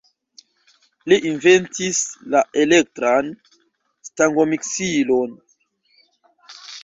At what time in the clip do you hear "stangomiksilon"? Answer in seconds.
4.09-5.37